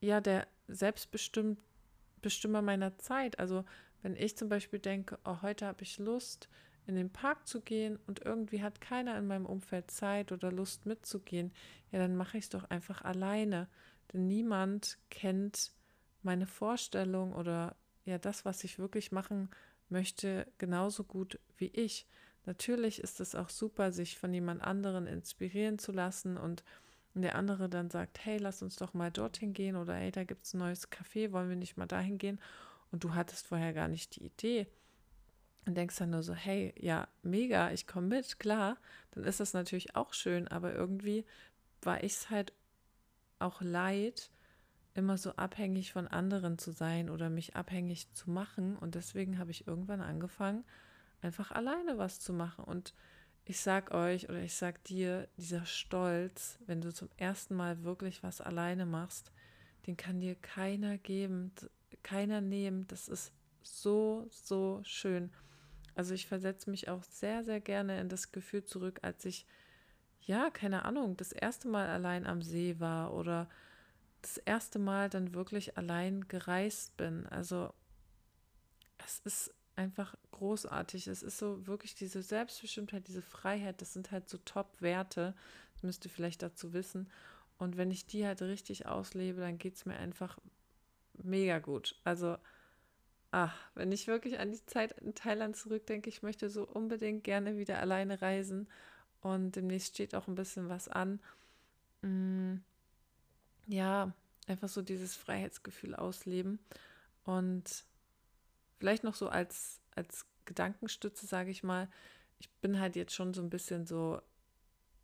ja 0.00 0.20
der 0.20 0.46
Selbstbestimmer 0.68 1.56
meiner 2.60 2.98
Zeit. 2.98 3.38
Also 3.38 3.64
wenn 4.02 4.14
ich 4.16 4.36
zum 4.36 4.50
Beispiel 4.50 4.78
denke, 4.78 5.18
oh, 5.24 5.40
heute 5.40 5.66
habe 5.66 5.82
ich 5.82 5.98
Lust, 5.98 6.50
in 6.86 6.96
den 6.96 7.10
Park 7.10 7.46
zu 7.46 7.60
gehen 7.60 7.98
und 8.06 8.20
irgendwie 8.24 8.62
hat 8.62 8.80
keiner 8.80 9.16
in 9.16 9.26
meinem 9.26 9.46
Umfeld 9.46 9.90
Zeit 9.90 10.32
oder 10.32 10.52
Lust 10.52 10.84
mitzugehen, 10.84 11.52
ja, 11.92 11.98
dann 11.98 12.16
mache 12.16 12.36
ich 12.36 12.44
es 12.44 12.50
doch 12.50 12.64
einfach 12.64 13.02
alleine. 13.02 13.68
Denn 14.12 14.26
niemand 14.26 14.98
kennt 15.08 15.72
meine 16.22 16.46
Vorstellung 16.46 17.32
oder 17.32 17.76
ja 18.04 18.18
das, 18.18 18.44
was 18.44 18.64
ich 18.64 18.78
wirklich 18.78 19.12
machen 19.12 19.48
möchte, 19.88 20.46
genauso 20.58 21.04
gut 21.04 21.38
wie 21.56 21.68
ich. 21.68 22.06
Natürlich 22.44 23.00
ist 23.00 23.20
es 23.20 23.34
auch 23.34 23.48
super, 23.48 23.92
sich 23.92 24.18
von 24.18 24.32
jemand 24.34 24.62
anderen 24.62 25.06
inspirieren 25.06 25.78
zu 25.78 25.92
lassen 25.92 26.36
und 26.36 26.64
der 27.14 27.36
andere 27.36 27.68
dann 27.68 27.90
sagt, 27.90 28.24
hey, 28.24 28.38
lass 28.38 28.62
uns 28.62 28.76
doch 28.76 28.94
mal 28.94 29.10
dorthin 29.10 29.52
gehen 29.52 29.76
oder 29.76 29.94
hey, 29.94 30.10
da 30.10 30.24
gibt 30.24 30.46
es 30.46 30.54
ein 30.54 30.58
neues 30.58 30.90
Café, 30.90 31.32
wollen 31.32 31.48
wir 31.48 31.56
nicht 31.56 31.76
mal 31.76 31.86
dahin 31.86 32.18
gehen? 32.18 32.40
Und 32.90 33.04
du 33.04 33.14
hattest 33.14 33.46
vorher 33.46 33.72
gar 33.72 33.88
nicht 33.88 34.16
die 34.16 34.24
Idee 34.24 34.66
und 35.66 35.76
denkst 35.76 35.96
dann 35.96 36.10
nur 36.10 36.22
so, 36.22 36.34
hey, 36.34 36.74
ja, 36.78 37.06
mega, 37.22 37.70
ich 37.70 37.86
komme 37.86 38.08
mit, 38.08 38.38
klar, 38.38 38.76
dann 39.12 39.24
ist 39.24 39.40
das 39.40 39.52
natürlich 39.52 39.94
auch 39.94 40.14
schön, 40.14 40.48
aber 40.48 40.74
irgendwie 40.74 41.24
war 41.82 42.02
ich 42.02 42.12
es 42.12 42.30
halt 42.30 42.52
auch 43.38 43.60
leid, 43.60 44.30
immer 44.94 45.16
so 45.16 45.32
abhängig 45.32 45.92
von 45.92 46.08
anderen 46.08 46.58
zu 46.58 46.72
sein 46.72 47.10
oder 47.10 47.30
mich 47.30 47.56
abhängig 47.56 48.12
zu 48.12 48.30
machen. 48.30 48.76
Und 48.76 48.94
deswegen 48.94 49.38
habe 49.38 49.50
ich 49.50 49.66
irgendwann 49.66 50.00
angefangen, 50.00 50.64
einfach 51.22 51.50
alleine 51.52 51.98
was 51.98 52.20
zu 52.20 52.32
machen. 52.32 52.64
Und 52.64 52.94
ich 53.44 53.60
sag 53.60 53.92
euch 53.92 54.28
oder 54.28 54.40
ich 54.40 54.54
sag 54.54 54.84
dir, 54.84 55.28
dieser 55.36 55.64
Stolz, 55.64 56.58
wenn 56.66 56.80
du 56.80 56.92
zum 56.92 57.08
ersten 57.16 57.54
Mal 57.54 57.82
wirklich 57.82 58.22
was 58.22 58.40
alleine 58.40 58.86
machst, 58.86 59.32
den 59.86 59.96
kann 59.96 60.20
dir 60.20 60.34
keiner 60.36 60.98
geben, 60.98 61.52
keiner 62.02 62.40
nehmen. 62.40 62.86
Das 62.88 63.08
ist 63.08 63.32
so, 63.62 64.26
so 64.30 64.80
schön. 64.84 65.30
Also 65.94 66.14
ich 66.14 66.26
versetze 66.26 66.70
mich 66.70 66.88
auch 66.88 67.02
sehr, 67.02 67.44
sehr 67.44 67.60
gerne 67.60 68.00
in 68.00 68.08
das 68.08 68.32
Gefühl 68.32 68.64
zurück, 68.64 69.00
als 69.02 69.24
ich, 69.24 69.46
ja, 70.20 70.50
keine 70.50 70.84
Ahnung, 70.84 71.16
das 71.16 71.32
erste 71.32 71.68
Mal 71.68 71.88
allein 71.88 72.26
am 72.26 72.42
See 72.42 72.78
war 72.78 73.12
oder 73.12 73.48
das 74.22 74.38
erste 74.38 74.78
Mal 74.78 75.10
dann 75.10 75.34
wirklich 75.34 75.76
allein 75.76 76.28
gereist 76.28 76.96
bin. 76.96 77.26
Also 77.26 77.74
es 78.98 79.18
ist 79.24 79.54
einfach 79.74 80.14
großartig. 80.42 81.06
Es 81.06 81.22
ist 81.22 81.38
so 81.38 81.68
wirklich 81.68 81.94
diese 81.94 82.20
Selbstbestimmtheit, 82.20 83.06
diese 83.06 83.22
Freiheit, 83.22 83.80
das 83.80 83.92
sind 83.92 84.10
halt 84.10 84.28
so 84.28 84.38
Top-Werte. 84.38 85.34
Müsst 85.82 86.04
ihr 86.04 86.10
vielleicht 86.10 86.42
dazu 86.42 86.72
wissen. 86.72 87.08
Und 87.58 87.76
wenn 87.76 87.92
ich 87.92 88.06
die 88.06 88.26
halt 88.26 88.42
richtig 88.42 88.86
auslebe, 88.86 89.40
dann 89.40 89.58
geht 89.58 89.76
es 89.76 89.86
mir 89.86 89.96
einfach 89.96 90.38
mega 91.22 91.60
gut. 91.60 91.94
Also, 92.02 92.38
ach, 93.30 93.56
wenn 93.76 93.92
ich 93.92 94.08
wirklich 94.08 94.40
an 94.40 94.50
die 94.50 94.66
Zeit 94.66 94.98
in 95.00 95.14
Thailand 95.14 95.56
zurückdenke, 95.56 96.08
ich 96.08 96.22
möchte 96.22 96.50
so 96.50 96.66
unbedingt 96.66 97.22
gerne 97.22 97.56
wieder 97.56 97.78
alleine 97.78 98.20
reisen. 98.20 98.68
Und 99.20 99.54
demnächst 99.54 99.94
steht 99.94 100.16
auch 100.16 100.26
ein 100.26 100.34
bisschen 100.34 100.68
was 100.68 100.88
an. 100.88 101.20
Mm, 102.02 102.56
ja, 103.68 104.12
einfach 104.48 104.68
so 104.68 104.82
dieses 104.82 105.14
Freiheitsgefühl 105.14 105.94
ausleben. 105.94 106.58
Und 107.24 107.84
vielleicht 108.80 109.04
noch 109.04 109.14
so 109.14 109.28
als, 109.28 109.80
als 109.94 110.26
Gedankenstütze, 110.44 111.26
sage 111.26 111.50
ich 111.50 111.62
mal, 111.62 111.88
ich 112.38 112.50
bin 112.60 112.80
halt 112.80 112.96
jetzt 112.96 113.14
schon 113.14 113.34
so 113.34 113.42
ein 113.42 113.50
bisschen 113.50 113.86
so, 113.86 114.20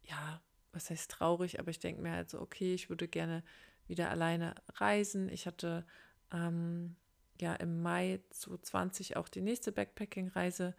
ja, 0.03 0.41
was 0.73 0.91
heißt 0.91 1.11
traurig, 1.11 1.61
aber 1.61 1.71
ich 1.71 1.79
denke 1.79 2.03
mir 2.03 2.13
halt 2.13 2.31
so, 2.31 2.41
okay, 2.41 2.75
ich 2.75 2.89
würde 2.89 3.09
gerne 3.09 3.43
wieder 3.87 4.11
alleine 4.11 4.55
reisen. 4.75 5.29
Ich 5.29 5.47
hatte 5.47 5.87
ähm, 6.33 6.97
ja 7.41 7.55
im 7.55 7.83
Mai 7.83 8.21
2020 8.31 9.17
auch 9.17 9.29
die 9.29 9.41
nächste 9.41 9.73
Backpacking-Reise 9.73 10.75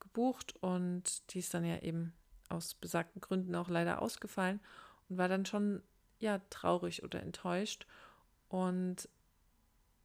gebucht 0.00 0.54
und 0.60 1.32
die 1.32 1.40
ist 1.40 1.54
dann 1.54 1.64
ja 1.64 1.78
eben 1.78 2.12
aus 2.48 2.74
besagten 2.74 3.20
Gründen 3.20 3.54
auch 3.54 3.68
leider 3.68 4.02
ausgefallen 4.02 4.60
und 5.08 5.18
war 5.18 5.28
dann 5.28 5.46
schon 5.46 5.82
ja 6.18 6.40
traurig 6.50 7.02
oder 7.02 7.22
enttäuscht. 7.22 7.86
Und 8.48 9.08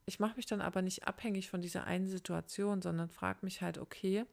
ich 0.10 0.20
mache 0.20 0.36
mich 0.38 0.48
dann 0.48 0.60
aber 0.60 0.82
nicht 0.82 1.08
abhängig 1.08 1.50
von 1.50 1.62
dieser 1.62 1.86
einen 1.86 2.08
Situation, 2.08 2.82
sondern 2.82 3.10
frage 3.10 3.40
mich 3.44 3.62
halt, 3.62 3.78
okay, 3.78 4.26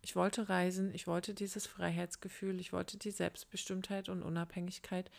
ich 0.00 0.14
wollte 0.14 0.48
reisen, 0.48 0.94
ich 0.94 1.08
wollte 1.08 1.34
dieses 1.34 1.66
Freiheitsgefühl, 1.66 2.60
ich 2.60 2.72
wollte 2.72 2.96
die 2.96 3.10
Selbstbestimmtheit 3.10 4.08
und 4.08 4.22
Unabhängigkeit. 4.22 5.10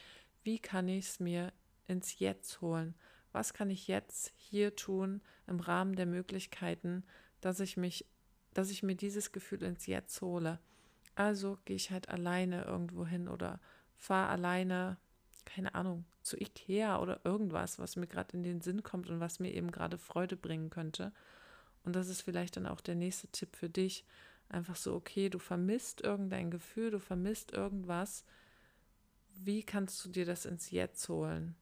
Wie 0.44 0.60
kann 0.60 0.88
ich 0.88 1.08
es 1.08 1.20
mir 1.20 1.52
ins 1.88 2.20
Jetzt 2.20 2.62
holen? 2.62 2.96
Was 3.34 3.54
kann 3.54 3.70
ich 3.70 3.90
jetzt 3.90 4.32
hier 4.38 4.78
tun 4.78 5.20
im 5.46 5.60
Rahmen 5.60 5.98
der 5.98 6.06
Möglichkeiten, 6.06 7.04
dass 7.42 7.60
ich 7.60 7.76
mich, 7.76 8.06
dass 8.54 8.72
ich 8.72 8.84
mir 8.84 8.96
dieses 8.96 9.34
Gefühl 9.34 9.62
ins 9.64 9.88
Jetzt 9.88 10.22
hole? 10.22 10.58
Also 11.16 11.58
gehe 11.66 11.76
ich 11.76 11.92
halt 11.92 12.08
alleine 12.08 12.64
irgendwo 12.64 13.06
hin 13.06 13.28
oder 13.28 13.60
fahre 13.98 14.30
alleine, 14.30 14.96
keine 15.48 15.76
Ahnung, 15.76 16.06
zu 16.22 16.38
Ikea 16.38 17.00
oder 17.00 17.22
irgendwas, 17.24 17.80
was 17.80 17.96
mir 17.96 18.08
gerade 18.08 18.36
in 18.36 18.44
den 18.44 18.62
Sinn 18.62 18.84
kommt 18.84 19.10
und 19.10 19.20
was 19.20 19.40
mir 19.40 19.54
eben 19.54 19.72
gerade 19.72 19.98
Freude 19.98 20.36
bringen 20.36 20.70
könnte. 20.70 21.12
Und 21.84 21.96
das 21.96 22.10
ist 22.10 22.22
vielleicht 22.22 22.58
dann 22.58 22.68
auch 22.68 22.82
der 22.82 22.96
nächste 22.96 23.28
Tipp 23.30 23.56
für 23.56 23.70
dich. 23.70 24.06
Einfach 24.50 24.76
so, 24.76 24.94
okay, 24.94 25.30
du 25.30 25.40
vermisst 25.40 26.02
irgendein 26.02 26.52
Gefühl, 26.52 26.92
du 26.92 27.00
vermisst 27.00 27.52
irgendwas. 27.52 28.26
Wie 29.36 29.64
kannst 29.64 30.04
du 30.04 30.10
dir 30.10 30.26
das 30.26 30.46
ins 30.46 30.72
Jetzt 30.72 31.08
holen? 31.10 31.56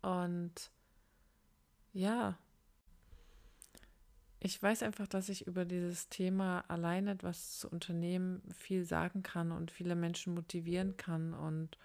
Und 0.00 0.70
ja, 1.92 2.38
ich 4.40 4.60
weiß 4.60 4.82
einfach, 4.82 5.06
dass 5.06 5.28
ich 5.28 5.46
über 5.46 5.64
dieses 5.64 6.08
Thema 6.08 6.64
allein 6.68 7.06
etwas 7.06 7.58
zu 7.58 7.68
unternehmen 7.68 8.42
viel 8.54 8.84
sagen 8.84 9.22
kann 9.22 9.52
und 9.52 9.70
viele 9.70 9.94
Menschen 9.94 10.34
motivieren 10.34 10.96
kann 10.96 11.32
und 11.32 11.78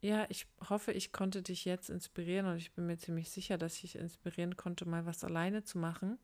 ja, 0.00 0.26
ich 0.30 0.46
hoffe, 0.68 0.92
ich 0.92 1.12
konnte 1.12 1.42
dich 1.42 1.64
jetzt 1.64 1.90
inspirieren 1.90 2.46
und 2.46 2.56
ich 2.56 2.72
bin 2.72 2.86
mir 2.86 2.96
ziemlich 2.96 3.30
sicher, 3.30 3.58
dass 3.58 3.82
ich 3.84 3.96
inspirieren 3.96 4.56
konnte, 4.56 4.86
mal 4.86 5.04
was 5.04 5.24
alleine 5.24 5.62
zu 5.62 5.78
machen 5.78 6.18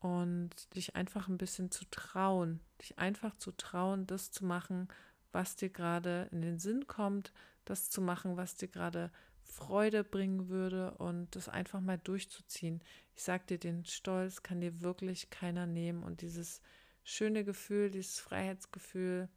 und 0.00 0.50
dich 0.74 0.96
einfach 0.96 1.28
ein 1.28 1.38
bisschen 1.38 1.70
zu 1.70 1.84
trauen, 1.90 2.60
dich 2.80 2.98
einfach 2.98 3.36
zu 3.36 3.52
trauen, 3.52 4.06
das 4.06 4.30
zu 4.32 4.44
machen, 4.44 4.88
was 5.32 5.56
dir 5.56 5.68
gerade 5.68 6.28
in 6.32 6.42
den 6.42 6.58
Sinn 6.58 6.86
kommt, 6.86 7.32
das 7.64 7.90
zu 7.90 8.00
machen, 8.00 8.36
was 8.36 8.56
dir 8.56 8.68
gerade 8.68 9.12
Freude 9.42 10.04
bringen 10.04 10.48
würde 10.48 10.92
und 10.94 11.34
das 11.36 11.48
einfach 11.48 11.80
mal 11.80 11.98
durchzuziehen. 11.98 12.82
Ich 13.14 13.22
sag 13.22 13.46
dir, 13.46 13.58
den 13.58 13.84
Stolz 13.84 14.42
kann 14.42 14.60
dir 14.60 14.80
wirklich 14.80 15.30
keiner 15.30 15.66
nehmen 15.66 16.02
und 16.02 16.20
dieses 16.20 16.60
schöne 17.04 17.44
Gefühl, 17.44 17.90
dieses 17.90 18.20
Freiheitsgefühl, 18.20 19.28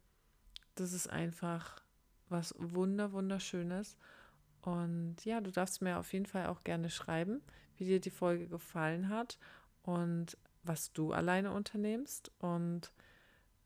das 0.74 0.92
ist 0.92 1.08
einfach 1.08 1.81
was 2.32 2.54
wunder 2.58 3.12
wunderschönes. 3.12 3.96
Und 4.62 5.24
ja, 5.24 5.40
du 5.40 5.50
darfst 5.50 5.82
mir 5.82 5.98
auf 5.98 6.12
jeden 6.12 6.26
Fall 6.26 6.46
auch 6.46 6.64
gerne 6.64 6.90
schreiben, 6.90 7.42
wie 7.76 7.84
dir 7.84 8.00
die 8.00 8.10
Folge 8.10 8.48
gefallen 8.48 9.08
hat 9.08 9.38
und 9.82 10.36
was 10.62 10.92
du 10.92 11.12
alleine 11.12 11.52
unternimmst. 11.52 12.30
Und 12.38 12.92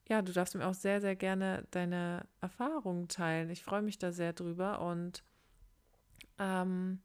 ja, 0.09 0.23
du 0.23 0.33
darfst 0.33 0.55
mir 0.55 0.67
auch 0.67 0.75
sehr, 0.75 1.01
sehr 1.01 1.17
gerne 1.17 1.67
deine 1.71 2.27
Erfahrungen 2.41 3.09
teilen. 3.09 3.51
Ich 3.51 3.63
freue 3.63 3.83
mich 3.83 3.99
da 3.99 4.13
sehr 4.13 4.33
drüber 4.33 4.81
und 4.81 5.23
ähm, 6.39 7.01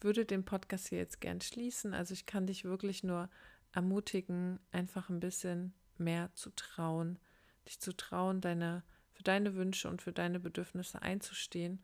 würde 0.00 0.24
den 0.24 0.44
Podcast 0.44 0.88
hier 0.88 0.98
jetzt 0.98 1.20
gern 1.20 1.40
schließen. 1.40 1.94
Also 1.94 2.14
ich 2.14 2.26
kann 2.26 2.46
dich 2.46 2.64
wirklich 2.64 3.04
nur 3.04 3.28
ermutigen, 3.72 4.58
einfach 4.72 5.08
ein 5.08 5.20
bisschen 5.20 5.74
mehr 5.98 6.32
zu 6.34 6.50
trauen, 6.50 7.18
dich 7.66 7.80
zu 7.80 7.96
trauen, 7.96 8.40
deine 8.40 8.82
für 9.22 9.30
deine 9.30 9.54
Wünsche 9.54 9.88
und 9.88 10.02
für 10.02 10.12
deine 10.12 10.40
Bedürfnisse 10.40 11.00
einzustehen 11.00 11.80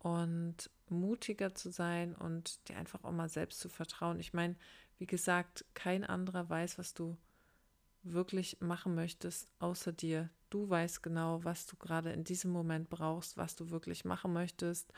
und 0.00 0.68
mutiger 0.88 1.54
zu 1.54 1.70
sein 1.70 2.16
und 2.16 2.68
dir 2.68 2.76
einfach 2.76 3.04
auch 3.04 3.12
mal 3.12 3.28
selbst 3.28 3.60
zu 3.60 3.68
vertrauen. 3.68 4.18
Ich 4.18 4.32
meine, 4.32 4.56
wie 4.98 5.06
gesagt, 5.06 5.64
kein 5.74 6.02
anderer 6.02 6.50
weiß, 6.50 6.78
was 6.78 6.92
du 6.92 7.16
wirklich 8.02 8.60
machen 8.60 8.96
möchtest, 8.96 9.48
außer 9.60 9.92
dir. 9.92 10.28
Du 10.50 10.68
weißt 10.68 11.04
genau, 11.04 11.44
was 11.44 11.66
du 11.66 11.76
gerade 11.76 12.10
in 12.10 12.24
diesem 12.24 12.50
Moment 12.50 12.90
brauchst, 12.90 13.36
was 13.36 13.54
du 13.54 13.70
wirklich 13.70 14.04
machen 14.04 14.32
möchtest. 14.32 14.92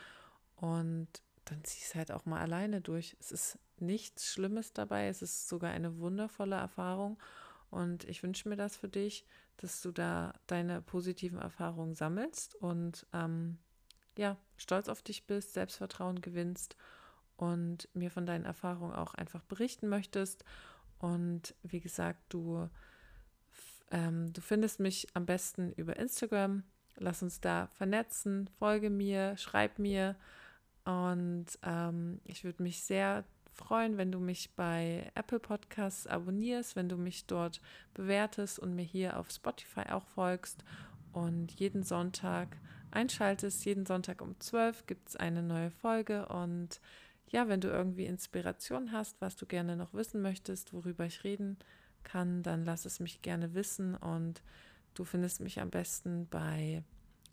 Und 0.55 1.07
dann 1.45 1.63
zieh 1.63 1.83
es 1.83 1.93
halt 1.93 2.11
auch 2.11 2.25
mal 2.25 2.41
alleine 2.41 2.81
durch. 2.81 3.15
Es 3.19 3.31
ist 3.31 3.59
nichts 3.77 4.33
Schlimmes 4.33 4.73
dabei. 4.73 5.07
Es 5.07 5.21
ist 5.21 5.47
sogar 5.47 5.69
eine 5.69 5.99
wundervolle 5.99 6.55
Erfahrung. 6.55 7.19
Und 7.69 8.05
ich 8.05 8.23
wünsche 8.23 8.49
mir 8.49 8.55
das 8.55 8.75
für 8.75 8.89
dich, 8.89 9.27
dass 9.57 9.81
du 9.81 9.91
da 9.91 10.33
deine 10.47 10.81
positiven 10.81 11.39
Erfahrungen 11.39 11.95
sammelst 11.95 12.55
und 12.55 13.05
ähm, 13.13 13.57
ja, 14.17 14.37
stolz 14.57 14.89
auf 14.89 15.01
dich 15.01 15.25
bist, 15.27 15.53
Selbstvertrauen 15.53 16.21
gewinnst 16.21 16.75
und 17.37 17.89
mir 17.93 18.11
von 18.11 18.25
deinen 18.25 18.45
Erfahrungen 18.45 18.93
auch 18.93 19.13
einfach 19.13 19.43
berichten 19.43 19.87
möchtest. 19.89 20.45
Und 20.99 21.55
wie 21.63 21.81
gesagt, 21.81 22.21
du, 22.29 22.69
ähm, 23.91 24.31
du 24.31 24.41
findest 24.41 24.79
mich 24.79 25.07
am 25.13 25.25
besten 25.25 25.73
über 25.73 25.97
Instagram. 25.97 26.63
Lass 26.97 27.21
uns 27.21 27.41
da 27.41 27.67
vernetzen, 27.67 28.49
folge 28.57 28.89
mir, 28.89 29.35
schreib 29.37 29.79
mir. 29.79 30.15
Und 30.85 31.47
ähm, 31.63 32.21
ich 32.23 32.43
würde 32.43 32.63
mich 32.63 32.83
sehr 32.83 33.25
freuen, 33.55 33.97
wenn 33.97 34.11
du 34.11 34.19
mich 34.19 34.51
bei 34.55 35.11
Apple 35.15 35.39
Podcasts 35.39 36.07
abonnierst, 36.07 36.75
wenn 36.75 36.89
du 36.89 36.97
mich 36.97 37.25
dort 37.25 37.61
bewertest 37.93 38.59
und 38.59 38.75
mir 38.75 38.83
hier 38.83 39.17
auf 39.17 39.31
Spotify 39.31 39.89
auch 39.91 40.05
folgst. 40.07 40.63
Und 41.13 41.51
jeden 41.53 41.83
Sonntag 41.83 42.57
einschaltest. 42.91 43.65
Jeden 43.65 43.85
Sonntag 43.85 44.21
um 44.21 44.39
12 44.39 44.85
gibt 44.85 45.09
es 45.09 45.15
eine 45.15 45.41
neue 45.41 45.71
Folge. 45.71 46.25
Und 46.27 46.81
ja, 47.29 47.47
wenn 47.47 47.61
du 47.61 47.69
irgendwie 47.69 48.05
Inspiration 48.05 48.91
hast, 48.91 49.21
was 49.21 49.35
du 49.35 49.45
gerne 49.45 49.75
noch 49.75 49.93
wissen 49.93 50.21
möchtest, 50.21 50.73
worüber 50.73 51.05
ich 51.05 51.23
reden 51.23 51.57
kann, 52.03 52.43
dann 52.43 52.65
lass 52.65 52.85
es 52.85 52.99
mich 52.99 53.21
gerne 53.21 53.53
wissen. 53.53 53.95
Und 53.95 54.41
du 54.93 55.03
findest 55.03 55.39
mich 55.41 55.59
am 55.59 55.69
besten 55.69 56.27
bei 56.29 56.83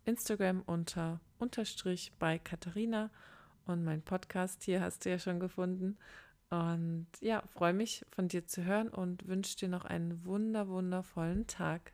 Instagram 0.05 0.61
unter 0.65 1.19
Unterstrich 1.39 2.11
bei 2.19 2.39
Katharina 2.39 3.09
und 3.65 3.83
mein 3.83 4.01
Podcast 4.01 4.63
hier 4.63 4.81
hast 4.81 5.05
du 5.05 5.09
ja 5.09 5.19
schon 5.19 5.39
gefunden. 5.39 5.97
Und 6.49 7.07
ja, 7.19 7.41
freue 7.47 7.73
mich 7.73 8.05
von 8.11 8.27
dir 8.27 8.45
zu 8.45 8.63
hören 8.63 8.89
und 8.89 9.27
wünsche 9.27 9.57
dir 9.57 9.69
noch 9.69 9.85
einen 9.85 10.23
wunder, 10.25 10.67
wundervollen 10.67 11.47
Tag. 11.47 11.93